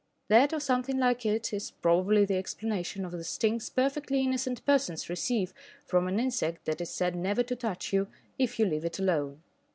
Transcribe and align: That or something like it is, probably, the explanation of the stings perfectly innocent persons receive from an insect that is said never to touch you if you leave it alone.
That 0.29 0.51
or 0.51 0.59
something 0.59 0.97
like 0.97 1.27
it 1.27 1.53
is, 1.53 1.69
probably, 1.69 2.25
the 2.25 2.33
explanation 2.37 3.05
of 3.05 3.11
the 3.11 3.23
stings 3.23 3.69
perfectly 3.69 4.21
innocent 4.21 4.65
persons 4.65 5.09
receive 5.11 5.53
from 5.85 6.07
an 6.07 6.19
insect 6.19 6.65
that 6.65 6.81
is 6.81 6.89
said 6.89 7.15
never 7.15 7.43
to 7.43 7.55
touch 7.55 7.93
you 7.93 8.07
if 8.39 8.57
you 8.57 8.65
leave 8.65 8.83
it 8.83 8.97
alone. 8.97 9.43